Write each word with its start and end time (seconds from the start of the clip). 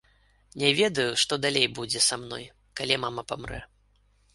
Не 0.61 0.71
ведаю, 0.79 1.05
што 1.25 1.39
далей 1.45 1.67
будзе 1.77 2.03
са 2.09 2.21
мной, 2.25 2.51
калі 2.79 3.03
мама 3.05 3.21
памрэ. 3.35 3.67